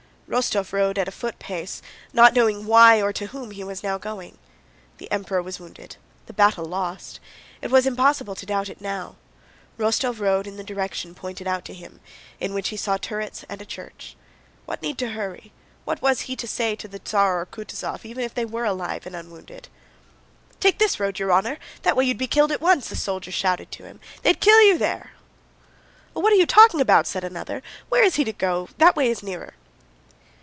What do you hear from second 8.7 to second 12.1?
now. Rostóv rode in the direction pointed out to him,